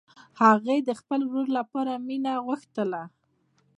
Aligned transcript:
هغې 0.41 0.77
د 0.87 0.89
خپل 0.99 1.19
ورور 1.25 1.47
لپاره 1.57 1.93
مینه 2.07 2.33
غوښتله 2.45 3.01